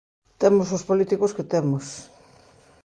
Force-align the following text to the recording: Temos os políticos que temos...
Temos 0.41 0.67
os 0.77 0.83
políticos 0.89 1.35
que 1.35 1.49
temos... 1.53 1.85